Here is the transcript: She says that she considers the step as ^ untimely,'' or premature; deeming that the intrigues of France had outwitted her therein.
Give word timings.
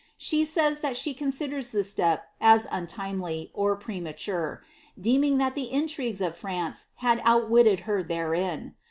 She 0.17 0.45
says 0.45 0.79
that 0.79 0.97
she 0.97 1.13
considers 1.13 1.69
the 1.69 1.83
step 1.83 2.25
as 2.41 2.65
^ 2.67 2.69
untimely,'' 2.71 3.51
or 3.53 3.75
premature; 3.75 4.63
deeming 4.99 5.37
that 5.37 5.53
the 5.53 5.71
intrigues 5.71 6.21
of 6.21 6.35
France 6.35 6.87
had 7.05 7.21
outwitted 7.23 7.81
her 7.81 8.01
therein. 8.01 8.73